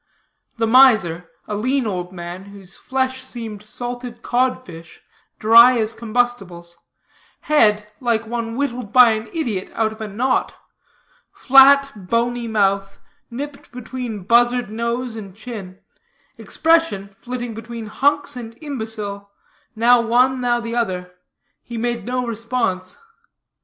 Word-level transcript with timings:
The 0.57 0.65
miser, 0.65 1.29
a 1.47 1.53
lean 1.55 1.85
old 1.85 2.11
man, 2.11 2.45
whose 2.45 2.75
flesh 2.75 3.21
seemed 3.23 3.61
salted 3.61 4.23
cod 4.23 4.65
fish, 4.65 5.03
dry 5.37 5.77
as 5.77 5.93
combustibles; 5.93 6.79
head, 7.41 7.85
like 7.99 8.25
one 8.25 8.57
whittled 8.57 8.91
by 8.91 9.11
an 9.11 9.27
idiot 9.31 9.69
out 9.75 9.91
of 9.91 10.01
a 10.01 10.07
knot; 10.07 10.55
flat, 11.31 11.91
bony 12.09 12.47
mouth, 12.47 12.97
nipped 13.29 13.71
between 13.71 14.23
buzzard 14.23 14.71
nose 14.71 15.15
and 15.15 15.35
chin; 15.35 15.79
expression, 16.35 17.07
flitting 17.07 17.53
between 17.53 17.85
hunks 17.85 18.35
and 18.35 18.57
imbecile 18.59 19.29
now 19.75 20.01
one, 20.01 20.41
now 20.41 20.59
the 20.59 20.75
other 20.75 21.11
he 21.61 21.77
made 21.77 22.05
no 22.05 22.25
response. 22.25 22.97